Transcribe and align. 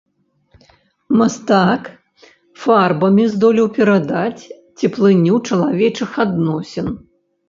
Мастак 1.17 1.83
фарбамі 2.61 3.25
здолеў 3.33 3.67
перадаць 3.75 4.41
цеплыню 4.87 5.35
чалавечых 5.51 6.09
адносін. 6.25 6.89